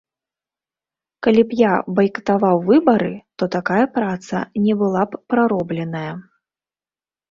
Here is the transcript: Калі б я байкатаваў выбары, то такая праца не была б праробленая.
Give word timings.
Калі 1.27 1.41
б 1.51 1.57
я 1.59 1.73
байкатаваў 1.99 2.57
выбары, 2.71 3.13
то 3.37 3.43
такая 3.59 3.85
праца 4.01 4.45
не 4.67 4.73
была 4.85 5.09
б 5.11 5.25
праробленая. 5.35 6.13